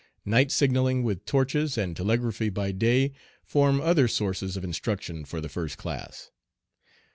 [0.25, 3.11] Night signalling with torches, and telegraphy by day,
[3.43, 6.31] form other sources of instruction for the first class.